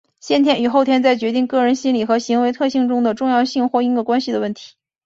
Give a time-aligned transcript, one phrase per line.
[0.19, 4.73] 先天与后天在决定个人心理和行为特性中的重要性或因果关系的问题。